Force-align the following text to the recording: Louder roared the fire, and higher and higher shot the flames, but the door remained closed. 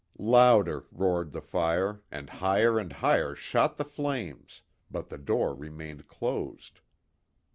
Louder 0.17 0.85
roared 0.91 1.31
the 1.31 1.41
fire, 1.43 2.01
and 2.09 2.27
higher 2.31 2.79
and 2.79 2.91
higher 2.91 3.35
shot 3.35 3.77
the 3.77 3.85
flames, 3.85 4.63
but 4.89 5.09
the 5.09 5.17
door 5.19 5.53
remained 5.53 6.07
closed. 6.07 6.79